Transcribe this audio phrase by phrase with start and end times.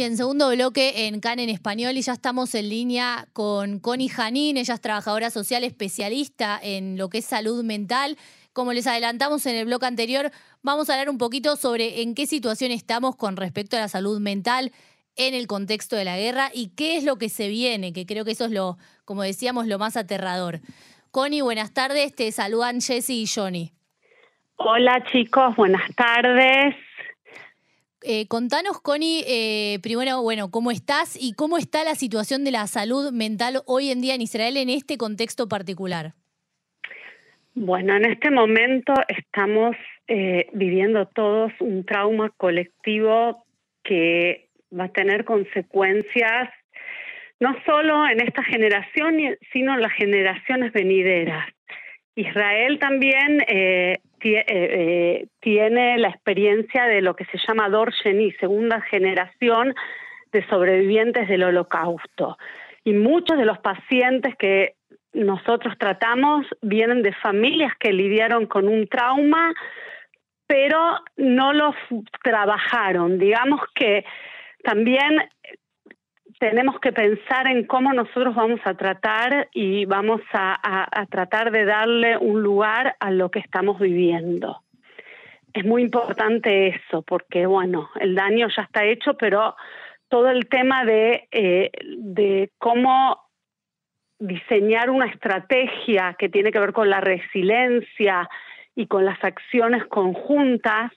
[0.00, 4.56] Bien, segundo bloque en CAN en español y ya estamos en línea con Connie Janín,
[4.56, 8.16] ella es trabajadora social especialista en lo que es salud mental.
[8.54, 10.30] Como les adelantamos en el bloque anterior,
[10.62, 14.20] vamos a hablar un poquito sobre en qué situación estamos con respecto a la salud
[14.20, 14.72] mental
[15.16, 18.24] en el contexto de la guerra y qué es lo que se viene, que creo
[18.24, 20.60] que eso es lo, como decíamos, lo más aterrador.
[21.10, 23.74] Connie, buenas tardes, te saludan Jesse y Johnny.
[24.56, 26.74] Hola chicos, buenas tardes.
[28.02, 32.66] Eh, contanos, Connie, eh, primero, bueno, cómo estás y cómo está la situación de la
[32.66, 36.14] salud mental hoy en día en Israel en este contexto particular.
[37.54, 39.76] Bueno, en este momento estamos
[40.08, 43.44] eh, viviendo todos un trauma colectivo
[43.82, 46.48] que va a tener consecuencias
[47.38, 49.16] no solo en esta generación,
[49.52, 51.46] sino en las generaciones venideras.
[52.14, 53.42] Israel también
[54.24, 59.74] eh, eh, tiene la experiencia de lo que se llama Dor Sheni, segunda generación
[60.32, 62.38] de sobrevivientes del holocausto.
[62.84, 64.74] Y muchos de los pacientes que
[65.12, 69.52] nosotros tratamos vienen de familias que lidiaron con un trauma,
[70.46, 71.74] pero no los
[72.22, 73.18] trabajaron.
[73.18, 74.04] Digamos que
[74.62, 75.28] también
[76.40, 82.16] tenemos que pensar en cómo nosotros vamos a tratar y vamos a, tratar de darle
[82.16, 84.62] un lugar a lo que estamos viviendo.
[85.52, 89.54] Es muy importante eso, porque bueno, el daño ya está hecho, pero
[90.08, 93.20] todo el tema de, eh, de cómo
[94.18, 98.30] diseñar una estrategia que tiene que ver con la resiliencia
[98.74, 100.90] y con las acciones conjuntas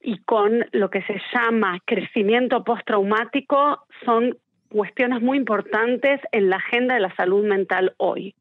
[0.00, 4.36] y con lo que se llama crecimiento postraumático son
[4.70, 8.34] cuestiones muy importantes en la agenda de la salud mental hoy.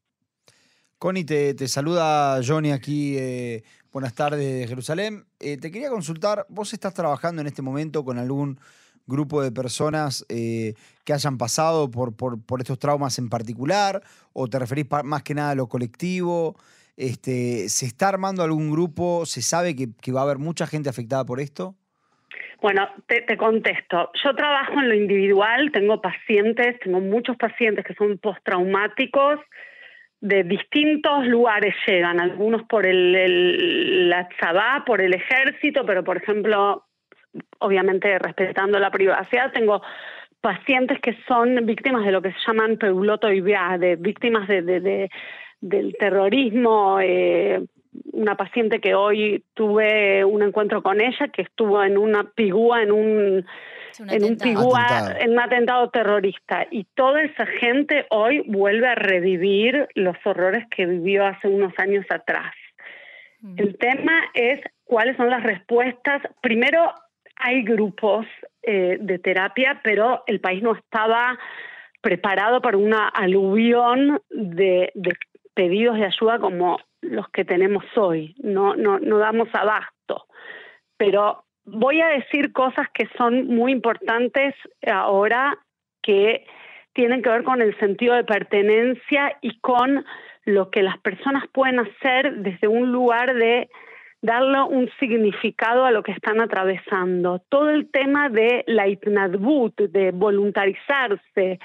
[0.97, 3.15] Connie, te, saluda Johnny aquí.
[3.17, 5.25] Eh, buenas tardes de Jerusalén.
[5.39, 8.59] Eh, te quería consultar, ¿vos estás trabajando en este momento con algún
[9.07, 12.13] grupo de personas eh, que hayan pasado por,
[12.59, 14.03] estos traumas en particular?
[14.33, 16.55] ¿O te referís más que nada a lo colectivo?
[16.95, 19.25] Este, ¿Se está armando algún grupo?
[19.25, 21.75] ¿Se sabe que va a haber mucha gente afectada por esto?
[22.61, 24.11] Bueno, te, contesto.
[24.21, 29.39] Yo trabajo en lo individual, tengo pacientes, tengo muchos pacientes que son postraumáticos,
[30.21, 36.83] de distintos lugares llegan, algunos por el, la Tzabá, por el ejército, pero por ejemplo,
[37.59, 39.81] obviamente respetando la privacidad, tengo
[40.41, 45.09] pacientes que son víctimas de lo que se llaman peuloto y de víctimas de, de,
[45.61, 47.61] del terrorismo, eh,
[48.11, 52.91] una paciente que hoy tuve un encuentro con ella, que estuvo en una pigúa, en
[52.91, 53.45] un,
[54.07, 56.67] en un pigúa, en un atentado terrorista.
[56.69, 62.05] Y toda esa gente hoy vuelve a revivir los horrores que vivió hace unos años
[62.09, 62.53] atrás.
[63.41, 63.55] Mm.
[63.57, 66.21] El tema es cuáles son las respuestas.
[66.41, 66.93] Primero,
[67.37, 68.25] hay grupos
[68.61, 71.39] eh, de terapia, pero el país no estaba
[72.01, 75.13] preparado para una aluvión de, de
[75.53, 80.25] pedidos de ayuda como los que tenemos hoy, no, no, no damos abasto.
[80.97, 84.55] Pero voy a decir cosas que son muy importantes
[84.85, 85.57] ahora
[86.01, 86.45] que
[86.93, 90.05] tienen que ver con el sentido de pertenencia y con
[90.45, 93.69] lo que las personas pueden hacer desde un lugar de
[94.21, 97.41] darle un significado a lo que están atravesando.
[97.49, 101.59] Todo el tema de la itnadbut, de voluntarizarse,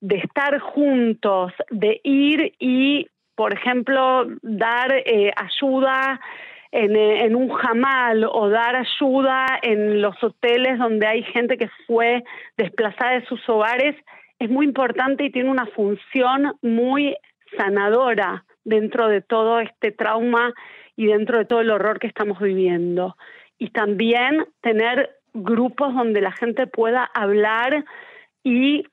[0.00, 6.20] de estar juntos, de ir y por ejemplo, dar eh, ayuda
[6.70, 11.68] en, eh, en, un jamal o dar ayuda en los hoteles donde hay gente que
[11.86, 12.24] fue
[12.56, 13.96] desplazada de sus hogares,
[14.38, 17.16] es muy importante y tiene una función muy
[17.56, 20.52] sanadora dentro de todo este trauma
[20.96, 23.16] y dentro de todo el horror que estamos viviendo.
[23.58, 27.84] Y también tener grupos donde la gente pueda hablar
[28.44, 28.84] y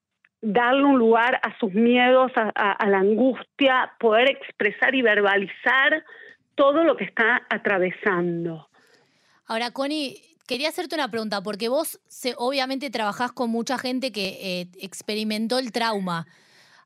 [0.41, 6.03] darle un lugar a sus miedos, a, la angustia, poder expresar y verbalizar
[6.55, 8.69] todo lo que está atravesando.
[9.45, 10.17] Ahora, Connie,
[10.47, 11.99] quería hacerte una pregunta, porque vos
[12.37, 16.27] obviamente trabajás con mucha gente que eh, experimentó el trauma.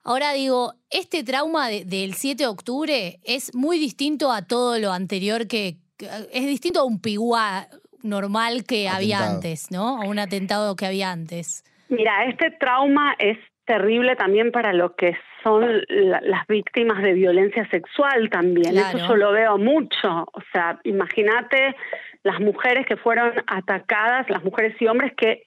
[0.04, 5.48] Ahora digo, este trauma del 7 de octubre es muy distinto a todo lo anterior
[5.48, 7.68] que, es distinto a un pigua
[8.01, 10.01] normal que había antes, ¿no?
[10.01, 11.63] A un atentado que había antes.
[11.88, 18.30] Mira, este trauma es terrible también para lo que son las víctimas de violencia sexual
[18.30, 18.77] también.
[18.77, 20.25] Eso yo lo veo mucho.
[20.31, 21.75] O sea, imagínate
[22.24, 25.44] las mujeres que fueron atacadas, las mujeres y hombres que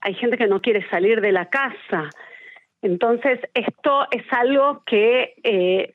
[0.00, 2.10] hay gente que no quiere salir de la casa.
[2.82, 5.94] Entonces, esto es algo que, eh,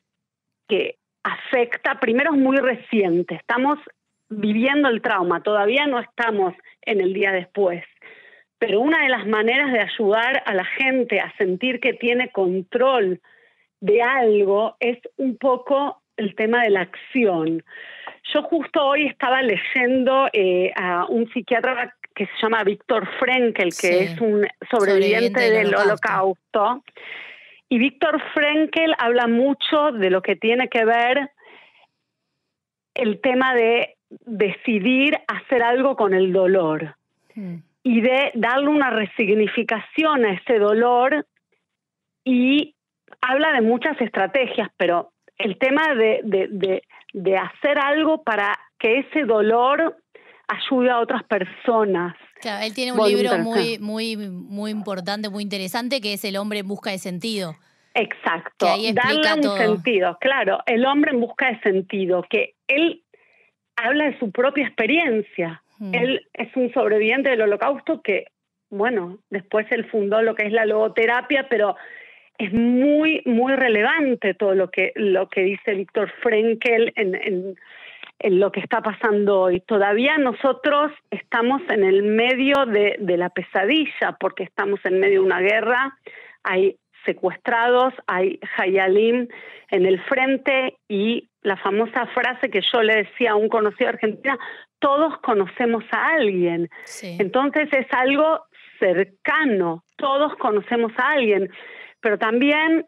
[0.68, 3.80] que afecta, primero es muy reciente, estamos
[4.30, 7.84] viviendo el trauma, todavía no estamos en el día después
[8.66, 13.20] pero una de las maneras de ayudar a la gente a sentir que tiene control
[13.82, 17.62] de algo es un poco el tema de la acción.
[18.34, 24.04] Yo justo hoy estaba leyendo eh, a un psiquiatra que se llama Víctor Frenkel, que
[24.06, 26.86] es un sobreviviente, del, holocausto.
[27.68, 31.32] Y Víctor Frenkel habla mucho de lo que tiene que ver
[32.94, 36.96] el tema de decidir hacer algo con el dolor
[37.36, 37.73] hmm.
[37.84, 41.28] Y de darle una resignificación a ese dolor
[42.24, 42.76] y
[43.22, 46.84] habla de muchas estrategias, pero el tema de, de,
[47.14, 49.98] de hacer algo para que ese dolor
[50.48, 52.16] ayude a otras personas.
[52.42, 56.60] Claro, él tiene un libro muy, muy, muy importante, muy interesante, que es El hombre
[56.60, 57.56] en busca de sentido.
[57.96, 63.04] Exacto, darle un sentido, claro, el hombre en busca de sentido, que él
[63.76, 65.63] habla de su propia experiencia.
[65.92, 68.28] Él es un sobreviviente del holocausto que,
[68.70, 71.76] bueno, después él fundó lo que es la logoterapia, pero
[72.38, 77.16] es muy, muy relevante todo lo que, lo que dice Víctor Frenkel en,
[78.20, 79.60] en, lo que está pasando hoy.
[79.62, 85.26] Todavía nosotros estamos en el medio de, de la pesadilla porque estamos en medio de
[85.26, 85.98] una guerra,
[86.44, 89.28] hay secuestrados, hay Hayalim
[89.70, 93.96] en el frente y la famosa frase que yo le decía a un conocido de
[93.96, 94.40] Argentina,
[94.84, 96.70] todos conocemos a alguien.
[97.02, 98.42] Entonces es algo
[98.80, 101.50] cercano, todos conocemos a alguien,
[102.02, 102.86] pero también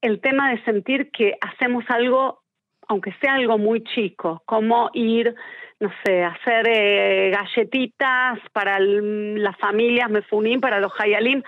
[0.00, 2.42] el tema de sentir que hacemos algo,
[2.88, 5.32] aunque sea algo muy chico, como ir
[5.80, 11.44] no sé, hacer eh, galletitas para las familias Mefunín, para los Hayalim,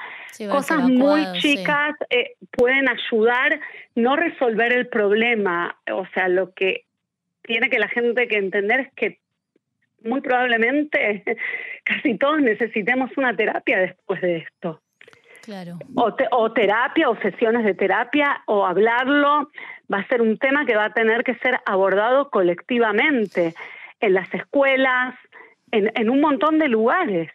[0.48, 3.58] cosas muy chicas eh, pueden ayudar,
[3.96, 6.84] no resolver el problema, o sea, lo que
[7.43, 9.19] tiene que la gente que entender es que
[10.05, 11.25] muy probablemente
[11.85, 14.81] casi todos necesitemos una terapia después de esto.
[15.43, 15.79] Claro.
[15.94, 19.50] O, o, terapia, o sesiones de terapia, o hablarlo,
[19.93, 23.55] va a ser un tema que va a tener que ser abordado colectivamente
[24.00, 25.14] en las escuelas,
[25.73, 27.31] en, un montón de lugares.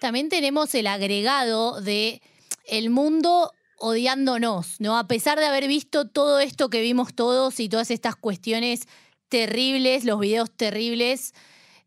[0.00, 2.20] También tenemos el agregado de
[2.66, 4.98] el mundo odiándonos, ¿no?
[4.98, 8.86] A pesar de haber visto todo esto que vimos todos y todas estas cuestiones
[9.28, 11.32] terribles, los videos terribles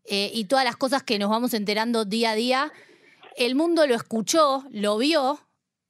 [0.06, 2.72] eh, y todas las cosas que nos vamos enterando día a día,
[3.36, 5.38] el mundo lo escuchó, lo vio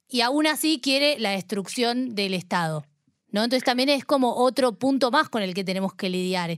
[0.07, 2.85] y aún así quiere la destrucción del Estado,
[3.31, 3.43] ¿no?
[3.43, 6.57] Entonces también es como otro punto más con el que tenemos que lidiar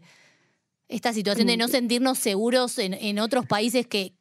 [0.90, 4.14] esta situación de no sentirnos seguros en, otros países que,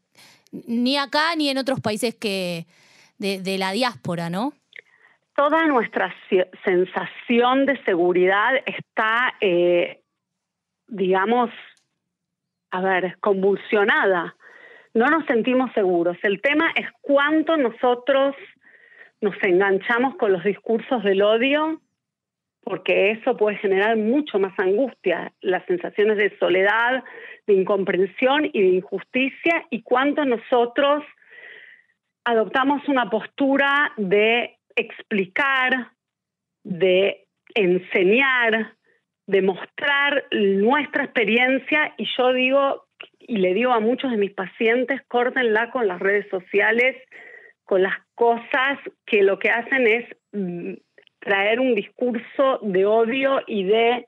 [0.51, 2.67] ni acá ni en otros países que
[3.19, 4.53] de, la diáspora, ¿no?
[5.37, 6.13] Toda nuestra
[6.65, 10.03] sensación de seguridad está, eh,
[10.89, 11.51] digamos,
[12.77, 14.37] a ver, convulsionada.
[14.93, 16.17] No nos sentimos seguros.
[16.23, 18.35] El tema es cuánto nosotros
[19.21, 21.81] nos enganchamos con los discursos del odio
[22.67, 27.05] porque eso puede generar mucho más angustia, las sensaciones de soledad,
[27.47, 31.05] de incomprensión y de injusticia, y cuánto nosotros
[32.25, 35.93] adoptamos una postura de explicar,
[36.65, 38.76] de enseñar,
[39.27, 42.87] de mostrar nuestra experiencia, y yo digo,
[43.19, 46.97] y le digo a muchos de mis pacientes, córtenla con las redes sociales,
[47.65, 50.75] con las cosas que lo que hacen es mm,
[51.19, 54.07] traer un discurso de odio y de,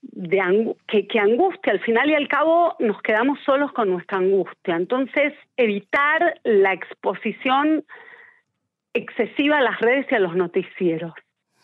[0.00, 1.74] de que, que angustia.
[1.74, 4.76] Al final y al cabo nos quedamos solos con nuestra angustia.
[4.76, 7.84] Entonces, evitar la exposición
[8.94, 11.12] excesiva a las redes y a los noticieros.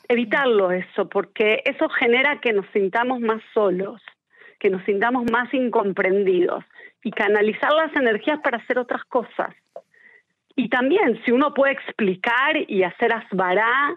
[0.09, 4.03] Evitarlo eso, porque eso genera que nos sintamos más solos,
[4.59, 6.65] que nos sintamos más incomprendidos
[7.03, 9.55] y canalizar las energías para hacer otras cosas.
[10.57, 13.95] Y también, si uno puede explicar y hacer asbará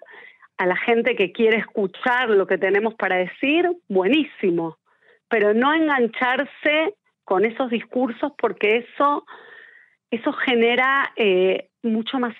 [0.57, 4.77] a la gente que quiere escuchar lo que tenemos para decir, buenísimo,
[5.29, 9.25] pero no engancharse con esos discursos porque eso,
[10.09, 12.35] eso genera eh, mucho más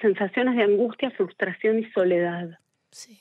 [0.00, 2.58] sensaciones de angustia, frustración y soledad.
[2.92, 3.20] Sí.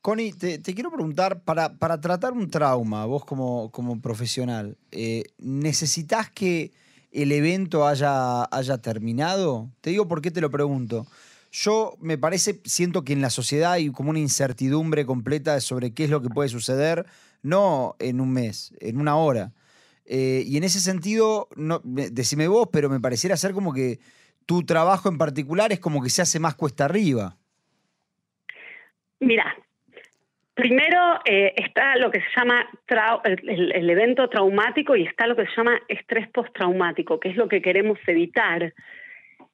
[0.00, 6.28] Connie, te, quiero preguntar, para, para, tratar un trauma, vos como, como profesional, eh, ¿necesitas
[6.28, 6.72] que
[7.12, 9.70] el evento haya, haya terminado?
[9.80, 11.06] Te digo por qué te lo pregunto.
[11.52, 16.04] Yo me parece, siento que en la sociedad hay como una incertidumbre completa sobre qué
[16.04, 17.06] es lo que puede suceder,
[17.42, 19.52] no en un mes, en una hora.
[20.04, 24.00] Eh, y en ese sentido, no, decime vos, pero me pareciera ser como que
[24.46, 27.38] tu trabajo en particular es como que se hace más cuesta arriba.
[29.22, 29.56] Mira,
[30.54, 32.68] primero eh, está lo que se llama
[33.22, 37.62] el, evento traumático y está lo que se llama estrés postraumático, que es lo que
[37.62, 38.74] queremos evitar.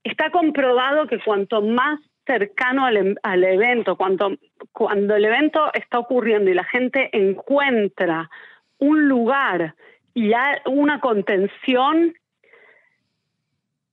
[0.02, 4.38] está comprobado que cuanto más cercano al, evento, cuando,
[4.72, 8.30] cuando el evento está ocurriendo y la gente encuentra
[8.78, 9.74] un lugar
[10.14, 10.32] y
[10.64, 12.14] una contención,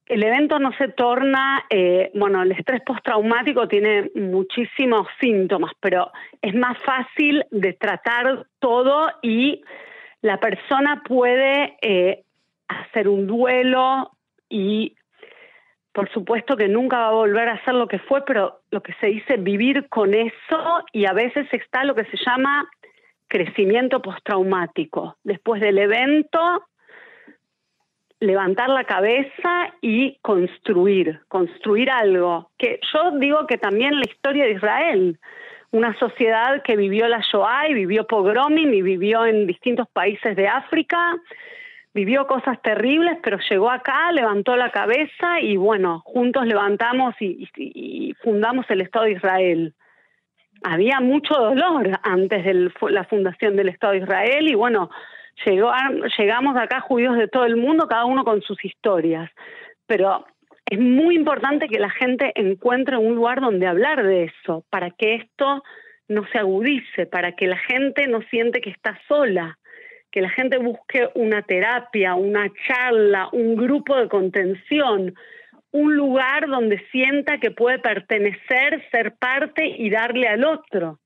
[0.07, 6.53] el evento no se torna, eh, bueno, el estrés postraumático tiene muchísimos síntomas, pero es
[6.53, 9.63] más fácil de tratar todo y
[10.21, 12.23] la persona puede eh,
[12.67, 14.11] hacer un duelo
[14.47, 14.95] y
[15.91, 18.93] por supuesto que nunca va a volver a ser lo que fue, pero lo que
[18.99, 22.69] se dice vivir con eso y a veces está lo que se llama
[23.27, 25.15] crecimiento postraumático.
[25.23, 26.65] Después del evento
[28.25, 32.51] levantar la cabeza y construir, construir algo.
[32.57, 35.19] Que yo digo que también la historia de Israel,
[35.71, 40.47] una sociedad que vivió la Shoah y vivió pogromim y vivió en distintos países de
[40.47, 41.15] África,
[41.93, 46.45] vivió cosas terribles, pero llegó acá, levantó la cabeza y bueno, juntos
[47.19, 49.73] y, y fundamos el Estado de Israel.
[50.63, 54.89] Había mucho dolor antes de la fundación del Estado de Israel y bueno,
[55.43, 55.71] Llegó,
[56.17, 59.29] llegamos acá judíos de todo el mundo, cada uno con sus historias.
[59.85, 60.25] Pero
[60.69, 65.15] es muy importante que la gente encuentre un lugar donde hablar de eso, para que
[65.15, 65.63] esto
[66.07, 69.57] no se agudice, para que la gente no siente que está sola,
[70.11, 75.13] que la gente busque una terapia, una charla, un grupo de contención,
[75.71, 80.99] un lugar donde sienta que puede pertenecer, ser parte y darle al otro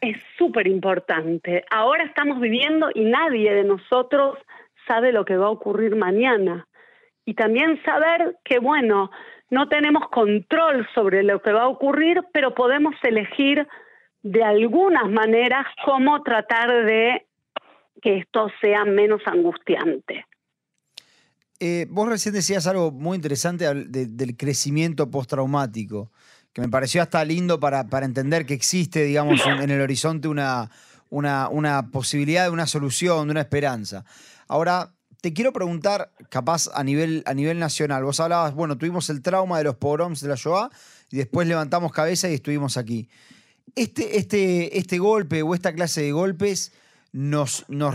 [0.00, 1.64] es súper importante.
[1.70, 4.38] Ahora estamos viviendo y nadie de nosotros
[4.86, 6.66] sabe lo que va a ocurrir mañana.
[7.24, 9.10] Y también saber que, bueno,
[9.50, 13.66] no tenemos control sobre lo que va a ocurrir, pero podemos elegir
[14.22, 17.26] de algunas maneras cómo tratar de
[18.00, 20.24] que esto sea menos angustiante.
[21.60, 26.10] Eh, vos recién decías algo muy interesante del crecimiento postraumático
[26.58, 30.68] que me pareció hasta lindo para, entender que existe, digamos, en el horizonte una,
[31.08, 34.04] una, posibilidad de una solución, de una esperanza.
[34.48, 39.22] Ahora, te quiero preguntar, capaz a nivel, a nivel nacional, vos hablabas, bueno, tuvimos el
[39.22, 40.68] trauma de los pogroms de la Shoah
[41.12, 43.08] y después levantamos cabeza y estuvimos aquí.
[43.76, 46.72] Este, este, este golpe o esta clase de golpes
[47.12, 47.94] nos, nos,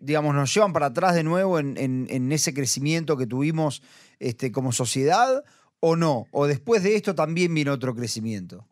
[0.00, 3.82] digamos, nos llevan para atrás de nuevo en, en ese crecimiento que tuvimos
[4.20, 5.44] este, como sociedad
[5.80, 6.26] o no?
[6.30, 8.64] ¿O después de esto también viene otro crecimiento?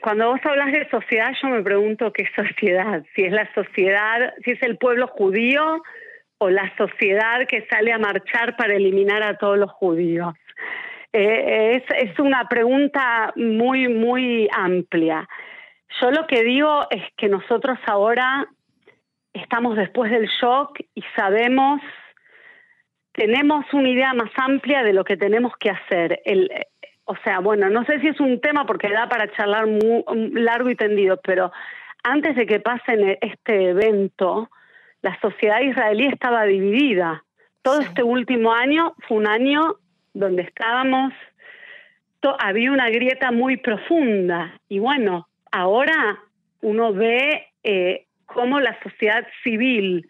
[0.00, 4.52] Cuando vos hablas de sociedad, yo me pregunto qué sociedad, si es la sociedad, si
[4.52, 5.82] es el pueblo judío
[6.38, 10.34] o la sociedad que sale a marchar para eliminar a todos los judíos.
[11.12, 15.28] Eh, es, es una pregunta muy, muy amplia.
[16.00, 18.48] Yo lo que digo es que nosotros ahora
[19.32, 21.80] estamos después del shock y sabemos
[23.12, 26.20] tenemos una idea más amplia de lo que tenemos que hacer.
[26.24, 26.50] El,
[27.04, 30.70] o sea, bueno, no sé si es un tema porque da para charlar muy, largo
[30.70, 31.52] y tendido, pero
[32.02, 34.50] antes de que pase este evento,
[35.02, 37.24] la sociedad israelí estaba dividida.
[37.62, 39.76] Todo este último año fue un año
[40.14, 41.12] donde estábamos,
[42.38, 46.18] había una grieta muy profunda y bueno, ahora
[46.60, 50.06] uno ve eh, cómo la sociedad civil,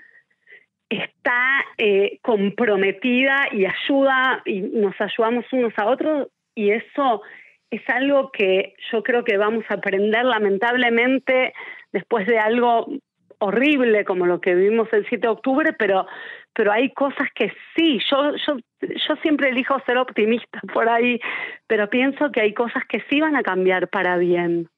[0.98, 7.22] está eh, comprometida y ayuda y nos ayudamos unos a otros y eso
[7.70, 11.54] es algo que yo creo que vamos a aprender lamentablemente
[11.92, 12.86] después de algo
[13.38, 16.06] horrible como lo que vivimos el 7 de octubre, pero
[16.54, 21.18] pero hay cosas que sí, yo yo yo siempre elijo ser optimista por ahí,
[21.66, 24.68] pero pienso que hay cosas que sí van a cambiar para bien,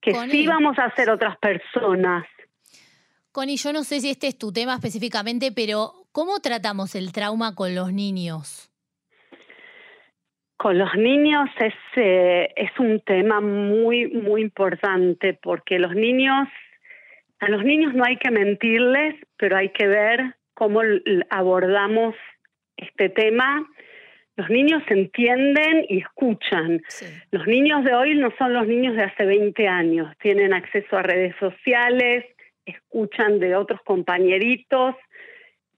[0.00, 2.24] que sí vamos a ser otras personas
[3.32, 7.54] Connie, yo no sé si este es tu tema específicamente, pero ¿cómo tratamos el trauma
[7.54, 8.70] con los niños?
[10.58, 16.46] Con los niños es, eh, es un tema muy, muy importante porque los niños,
[17.40, 20.82] a los niños no hay que mentirles, pero hay que ver cómo
[21.30, 22.14] abordamos
[22.76, 23.66] este tema.
[24.36, 26.82] Los niños entienden y escuchan.
[27.30, 30.14] Los niños de hoy no son los niños de hace 20 años.
[30.18, 32.24] Tienen acceso a redes sociales,
[32.66, 34.94] escuchan de otros compañeritos.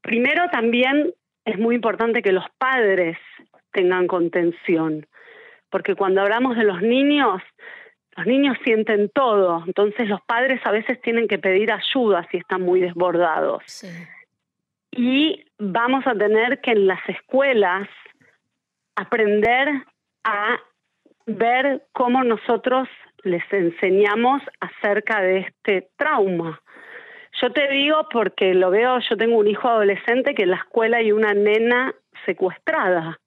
[0.01, 1.15] Primero también
[1.45, 3.17] es muy importante que los padres
[3.73, 5.07] tengan contención,
[5.71, 7.43] porque cuando hablamos de los niños,
[8.17, 12.63] los niños sienten todo, entonces los padres a veces tienen que pedir ayuda si están
[12.63, 13.63] muy desbordados.
[14.93, 17.89] Y vamos a tener que en las escuelas
[18.95, 19.69] aprender
[20.23, 20.61] a
[21.27, 22.89] ver cómo nosotros
[23.25, 26.61] les enseñamos acerca de este trauma.
[27.41, 30.99] Yo te digo porque lo veo, yo tengo un hijo adolescente que en la escuela
[30.99, 33.19] hay una nena secuestrada.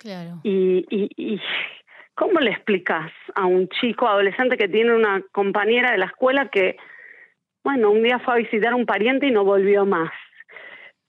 [0.00, 0.40] Claro.
[0.42, 1.40] Y, y, y
[2.14, 6.76] ¿cómo le explicas a un chico adolescente que tiene una compañera de la escuela que,
[7.64, 10.12] bueno, un día fue a visitar a un pariente y no volvió más?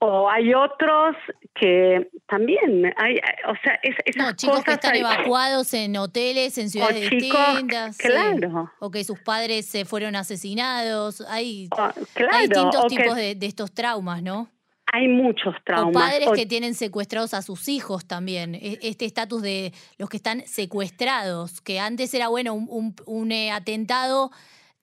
[0.00, 1.16] O hay otros
[1.54, 3.16] que también, hay,
[3.48, 7.10] o sea, es, esas No, chicos que cosas están hay- evacuados en hoteles, en ciudades
[7.10, 7.96] chicos, distintas.
[7.96, 8.06] sí.
[8.08, 8.70] claro.
[8.78, 11.20] O que sus padres se fueron asesinados.
[11.28, 11.76] Hay, o-
[12.14, 14.48] claro, hay distintos o que tipos de, de estos traumas, ¿no?
[14.90, 15.88] hay muchos traumas.
[15.90, 18.54] O padres O- que tienen secuestrados a sus hijos también.
[18.54, 23.30] E- Este estatus de los que están secuestrados, que antes era, bueno, un, un- un,
[23.32, 24.30] eh, atentado,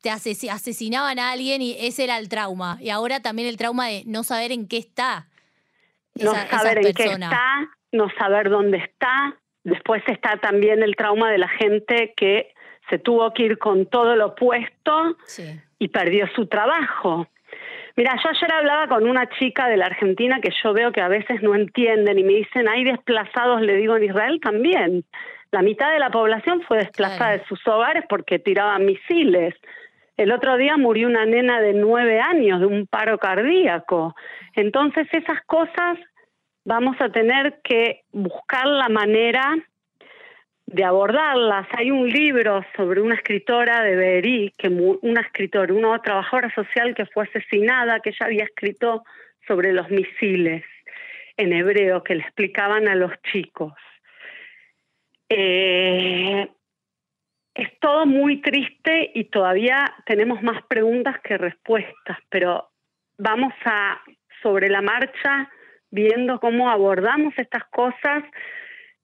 [0.05, 2.77] te asesi- asesinaban a alguien y ese era el trauma.
[2.79, 5.25] Y ahora también el trauma de no saber en qué está
[6.13, 9.35] no esa, saber en qué está, no saber dónde está.
[9.63, 12.53] Después está también el trauma de la gente que
[12.87, 15.59] se tuvo que ir con todo lo puesto Sí.
[15.79, 17.27] y perdió su trabajo.
[17.95, 21.07] Mira, yo ayer hablaba con una chica de la Argentina que yo veo que a
[21.07, 25.03] veces no entienden y me dicen, hay desplazados, le digo, en Israel también.
[25.51, 27.41] La mitad de la población fue desplazada Claro.
[27.41, 29.55] de sus hogares porque tiraban misiles.
[30.17, 34.15] El otro día murió una nena de nueve años de un paro cardíaco.
[34.53, 35.97] Entonces esas cosas
[36.63, 39.55] vamos a tener que buscar la manera
[40.65, 41.67] de abordarlas.
[41.71, 47.05] Hay un libro sobre una escritora de Berí, que una escritora, una trabajadora social que
[47.05, 49.03] fue asesinada, que ella había escrito
[49.47, 50.63] sobre los misiles
[51.37, 53.73] en hebreo que le explicaban a los chicos.
[55.29, 56.47] Eh,
[57.55, 62.69] es todo muy triste y todavía tenemos más preguntas que respuestas, pero
[63.17, 64.01] vamos a,
[64.43, 65.49] sobre la marcha,
[65.89, 68.23] viendo cómo abordamos estas cosas.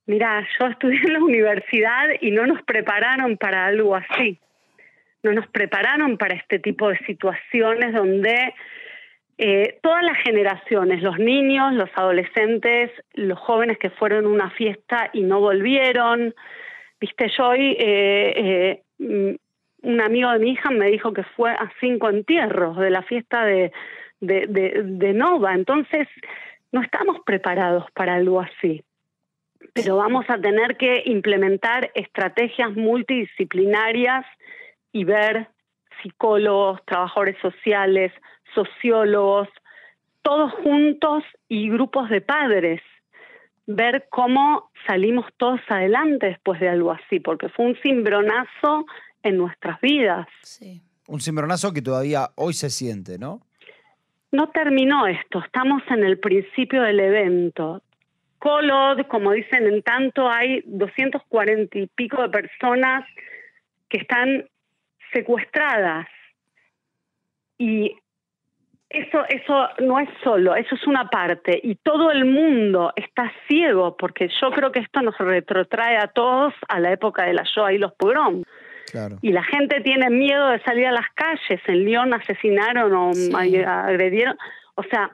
[0.06, 4.38] Mira, yo estudié en la universidad y no nos prepararon para algo así.
[5.24, 8.54] No nos prepararon para este tipo de situaciones donde
[9.38, 15.10] eh, todas las generaciones, los niños, los adolescentes, los jóvenes que fueron a una fiesta
[15.14, 16.36] y no volvieron.
[17.02, 19.38] Viste, yo hoy, eh, eh,
[19.82, 23.44] un amigo de mi hija me dijo que fue a cinco entierros de la fiesta
[23.44, 23.72] de,
[24.20, 25.56] de, de Nova.
[25.56, 26.08] Entonces,
[26.72, 28.84] no estamos preparados para algo así.
[29.74, 34.24] Pero vamos a tener que implementar estrategias multidisciplinarias
[34.92, 35.48] y ver
[36.04, 38.12] psicólogos, trabajadores sociales,
[38.54, 39.50] sociólogos,
[40.22, 42.82] todos juntos y grupos de padres,
[43.68, 48.86] ver cómo salimos todos adelante después de algo así, porque fue un cimbronazo
[49.24, 50.28] en nuestras vidas.
[50.44, 50.82] Sí.
[51.08, 53.42] Un cimbronazo que todavía hoy se siente, ¿no?
[54.32, 57.82] No terminó esto, estamos en el principio del evento.
[58.40, 63.06] Colod, como dicen en tanto, hay 240 y pico de personas
[63.90, 64.48] que están
[65.14, 66.08] secuestradas.
[67.58, 67.96] Y
[68.94, 71.60] eso, eso no es solo, eso es una parte.
[71.64, 76.54] Y todo el mundo está ciego, porque yo creo que esto nos retrotrae a todos
[76.68, 78.46] a la época de la Shoah y los pogroms.
[78.92, 79.18] Claro.
[79.22, 81.62] Y la gente tiene miedo de salir a las calles.
[81.68, 83.32] En Lyon asesinaron o Sí.
[83.66, 84.38] agredieron.
[84.76, 85.10] O sea,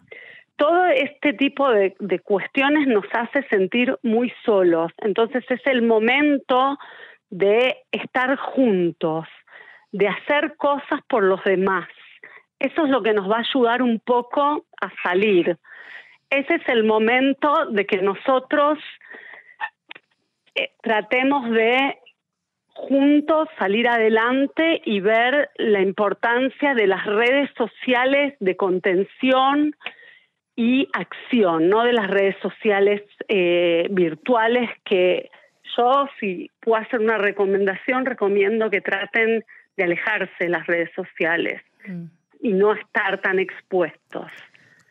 [0.56, 4.92] todo este tipo de, de cuestiones nos hace sentir muy solos.
[4.98, 6.78] Entonces es el momento
[7.30, 9.28] de estar juntos,
[9.92, 11.88] de hacer cosas por los demás.
[12.60, 15.58] Eso es lo que nos va a ayudar un poco a salir.
[16.30, 18.80] Ese es el momento de que nosotros
[20.56, 21.98] eh, tratemos de
[22.68, 29.76] juntos salir adelante y ver la importancia de las redes sociales de contención
[30.56, 35.30] y acción, no de las redes sociales eh, virtuales que
[35.76, 39.44] yo, si puedo hacer una recomendación, recomiendo que traten
[39.76, 42.06] de alejarse de las redes sociales Mm.
[42.42, 44.28] Y no estar tan expuestos.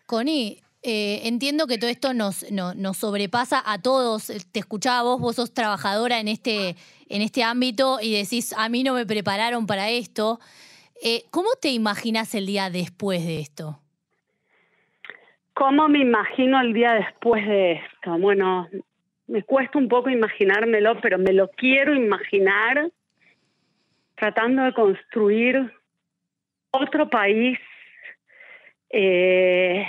[0.06, 4.26] Connie, eh, entiendo que todo esto nos, no- nos sobrepasa a todos.
[4.52, 6.76] Te escuchaba vos, vos sos trabajadora en este,
[7.08, 10.38] en este ámbito y decís, a mí no me prepararon para esto.
[11.02, 13.80] Eh, ¿Cómo te imaginas el día después de esto?
[15.54, 18.18] ¿Cómo me imagino el día después de esto?
[18.18, 18.68] Bueno,
[19.26, 22.90] me cuesta un poco imaginármelo, pero me lo quiero imaginar
[24.16, 25.72] tratando de construir
[26.76, 27.58] otro país
[28.90, 29.86] eh,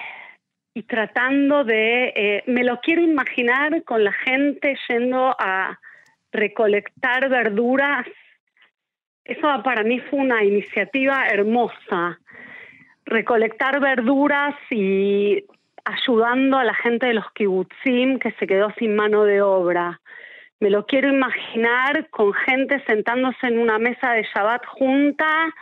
[0.74, 5.80] y tratando de, eh, me lo quiero imaginar con la gente yendo a
[6.32, 8.06] recolectar verduras.
[9.24, 12.20] Eso para mí fue una iniciativa hermosa
[13.08, 15.44] recolectar verduras y
[15.86, 20.02] ayudando a la gente de los kibutzim que se quedó sin mano de obra.
[20.60, 25.54] Me lo quiero imaginar con gente sentándose en una mesa de Shabbat junta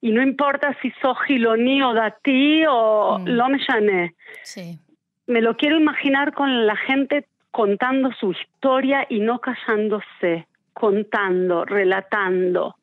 [0.00, 3.28] y no importa si sos giloní o datí o Mm.
[3.28, 4.14] lo me llané.
[4.42, 4.78] Sí.
[5.26, 12.76] me lo quiero imaginar con la gente contando su historia y no callándose, contando, relatando,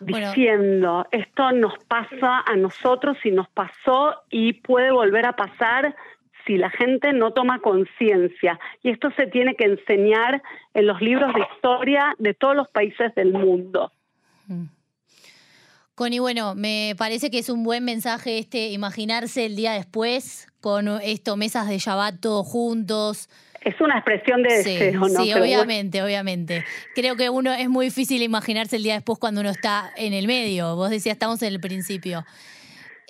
[0.00, 5.96] diciendo, esto nos pasa a nosotros y nos pasó y puede volver a pasar
[6.46, 8.60] si la gente no toma conciencia.
[8.82, 10.42] Y esto se tiene que enseñar
[10.74, 13.90] en los libros de historia de todos los países del mundo.
[14.46, 14.64] Mm.
[15.94, 20.88] Connie, bueno, me parece que es un buen mensaje este imaginarse el día después con
[21.02, 23.28] esto, mesas de Shabbat todos juntos.
[23.60, 25.24] Es una expresión de deseo, ¿no?
[25.24, 26.64] Sí, obviamente, obviamente.
[26.94, 30.26] Creo que uno es muy difícil imaginarse el día después cuando uno está en el
[30.26, 30.76] medio.
[30.76, 32.24] Vos decías, estamos en el principio.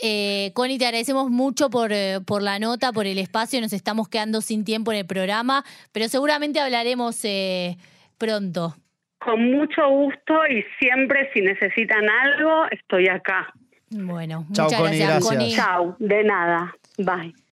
[0.00, 3.60] Eh, Connie, te agradecemos mucho por, eh, por, la nota, por el espacio.
[3.60, 7.78] Nos estamos quedando sin tiempo en el programa, pero seguramente hablaremos eh,
[8.18, 8.76] pronto.
[9.24, 13.52] Con mucho gusto y siempre si necesitan algo, estoy acá.
[13.90, 15.54] Bueno, muchas gracias, Connie.
[15.54, 16.74] Chao, de nada.
[16.98, 17.34] Bye.